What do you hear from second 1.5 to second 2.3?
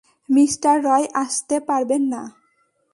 পারবেন না।